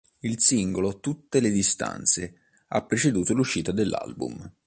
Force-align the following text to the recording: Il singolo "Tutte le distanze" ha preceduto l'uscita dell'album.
Il 0.21 0.39
singolo 0.39 0.99
"Tutte 0.99 1.39
le 1.39 1.51
distanze" 1.51 2.39
ha 2.69 2.81
preceduto 2.83 3.35
l'uscita 3.35 3.71
dell'album. 3.71 4.51